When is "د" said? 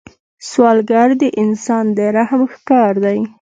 1.21-1.23, 1.97-1.99